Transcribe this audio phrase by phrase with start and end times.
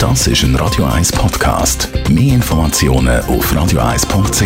[0.00, 1.90] Das ist ein Radio 1 Podcast.
[2.08, 4.42] Mehr Informationen auf radio1.ch.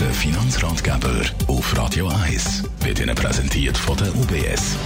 [0.00, 4.78] Der Finanzratgeber auf Radio 1 wird Ihnen präsentiert von der UBS.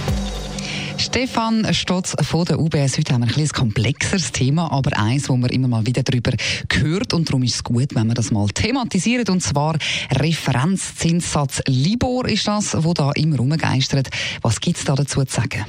[1.09, 2.99] Stefan Stotz von der UBS.
[2.99, 6.31] Heute haben wir ein, ein komplexeres Thema, aber eins, wo man immer mal wieder darüber
[6.71, 7.15] hört.
[7.15, 9.27] Und darum ist es gut, wenn wir das mal thematisieren.
[9.27, 9.75] Und zwar
[10.11, 14.09] Referenzzinssatz Libor ist das, wo da immer rumgeistert.
[14.43, 15.65] Was gibt es da dazu zu sagen?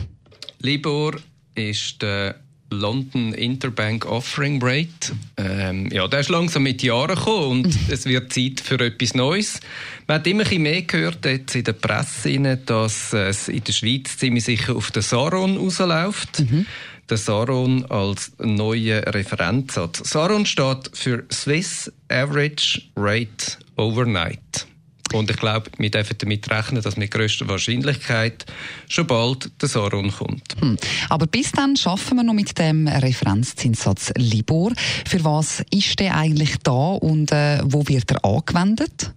[0.59, 1.17] Libor
[1.55, 2.37] ist der
[2.71, 5.13] London Interbank Offering Rate.
[5.37, 9.61] Ähm, ja, der ist langsam mit Jahren gekommen und es wird Zeit für etwas Neues.
[10.07, 14.17] Man hat immer ein mehr gehört jetzt in der Presse, dass es in der Schweiz
[14.17, 16.41] ziemlich sicher auf den Saron rausläuft.
[16.41, 16.67] Mhm.
[17.09, 20.09] Der Saron als neuer Referenzsatz.
[20.09, 24.67] Saron steht für Swiss Average Rate Overnight.
[25.13, 28.47] Und ich glaube, wir dürfen damit rechnen, dass mit grösster Wahrscheinlichkeit
[28.89, 30.57] schon bald der Saron kommt.
[30.61, 30.77] Hm.
[31.09, 34.73] Aber bis dann schaffen wir noch mit dem Referenzzinssatz Libor.
[35.07, 39.13] Für was ist der eigentlich da und äh, wo wird er angewendet?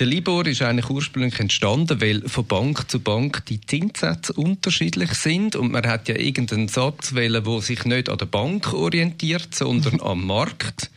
[0.00, 5.54] Der Libor ist eigentlich ursprünglich entstanden, weil von Bank zu Bank die Zinssätze unterschiedlich sind
[5.54, 10.00] und man hat ja irgendeinen Satz wählen, der sich nicht an der Bank orientiert, sondern
[10.00, 10.90] am Markt.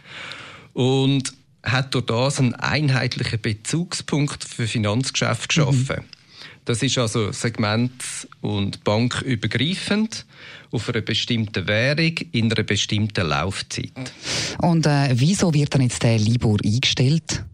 [0.73, 1.31] Und
[1.63, 5.97] hat durch das einen einheitlichen Bezugspunkt für Finanzgeschäfte geschaffen.
[5.97, 6.17] Mhm.
[6.65, 10.25] Das ist also segment- und bankübergreifend
[10.71, 13.93] auf einer bestimmten Währung in einer bestimmten Laufzeit.
[14.57, 17.45] Und äh, wieso wird dann jetzt der Libor eingestellt?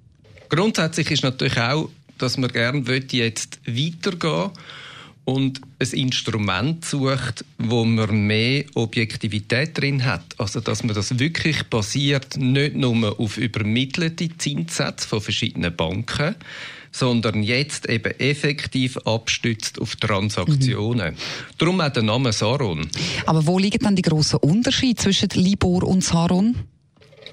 [0.49, 4.51] Grundsätzlich ist natürlich auch, dass man gerne jetzt weitergehen
[5.25, 10.23] und ein Instrument sucht, wo man mehr Objektivität drin hat.
[10.37, 16.35] Also, dass man das wirklich basiert nicht nur auf übermittelte Zinssätze von verschiedenen Banken,
[16.91, 21.13] sondern jetzt eben effektiv abstützt auf Transaktionen.
[21.13, 21.17] Mhm.
[21.57, 22.87] Darum auch der Name Saron.
[23.25, 26.55] Aber wo liegen dann die grossen Unterschiede zwischen Libor und Saron?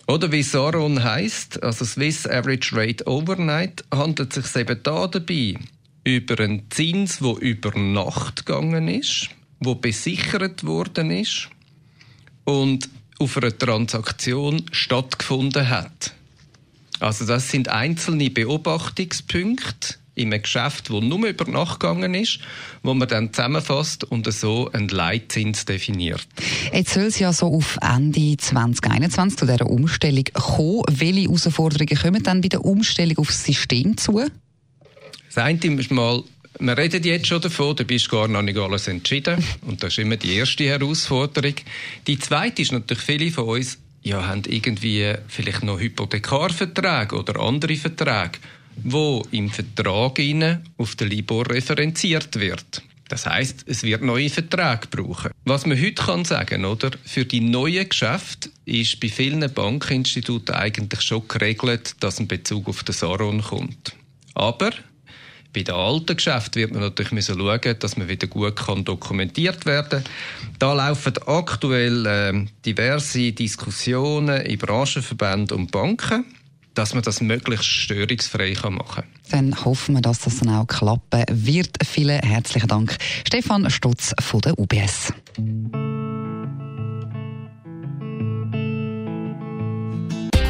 [0.07, 5.57] Oder wie Saron heißt, also Swiss Average Rate Overnight, handelt es sich eben da dabei
[6.05, 9.29] über einen Zins, der über Nacht gegangen ist,
[9.59, 11.49] wo besichert worden ist
[12.45, 12.89] und
[13.19, 16.15] auf einer Transaktion stattgefunden hat.
[17.01, 22.41] Also das sind einzelne Beobachtungspunkte in einem Geschäft, wo nur über Nacht gegangen ist,
[22.83, 26.27] wo man dann zusammenfasst und so einen Leitzins definiert.
[26.73, 30.85] Jetzt soll es ja so auf Ende 2021 zu dieser Umstellung kommen.
[30.89, 34.27] Welche Herausforderungen kommen dann bei der Umstellung aufs System zu?
[35.33, 36.25] Das eine ist mal,
[36.59, 39.45] wir reden jetzt schon davon, da bist gar noch nicht alles entschieden.
[39.67, 41.55] Und das ist immer die erste Herausforderung.
[42.09, 47.77] Die zweite ist natürlich, viele von uns ja, haben irgendwie vielleicht noch Hypothekarverträge oder andere
[47.77, 48.39] Verträge,
[48.83, 50.19] wo im Vertrag
[50.79, 52.83] auf der Libor referenziert wird.
[53.09, 55.33] Das heißt, es wird neue Verträge brauchen.
[55.45, 56.91] Was man heute kann sagen, oder?
[57.05, 62.83] Für die neuen Geschäfte ist bei vielen Bankinstituten eigentlich schon geregelt, dass ein Bezug auf
[62.85, 63.95] den Saron kommt.
[64.35, 64.71] Aber
[65.53, 69.67] bei den alten Geschäften wird man natürlich müssen schauen, dass man wieder gut kann dokumentiert
[69.67, 70.05] werden.
[70.59, 76.25] Da laufen aktuell äh, diverse Diskussionen in Branchenverbänden und Banken,
[76.75, 79.05] dass man das möglichst störungsfrei kann machen kann.
[79.31, 81.71] Dann hoffen wir, dass das dann auch klappen wird.
[81.85, 82.97] Vielen herzlichen Dank,
[83.27, 85.13] Stefan Stutz von der UBS.